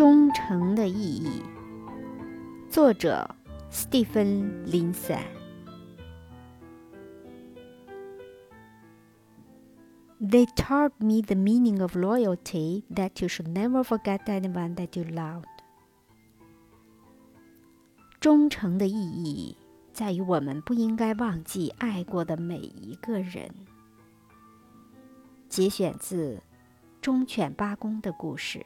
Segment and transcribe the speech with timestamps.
[0.00, 1.42] 忠诚的意义，
[2.70, 3.36] 作者
[3.68, 5.18] 斯蒂芬林森。
[10.18, 15.44] they taught me the meaning of loyalty that you should never forget anyone that you loved。
[18.20, 19.54] 忠诚的意义
[19.92, 23.54] 在于我们不应该忘记爱过的每一个人。
[25.50, 26.42] 节选自
[27.02, 28.64] 忠犬八公的故事。